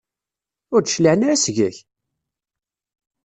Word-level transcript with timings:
Ur 0.73 0.81
d-cliɛen 0.81 1.21
ara 1.27 1.43
seg-k? 1.43 1.75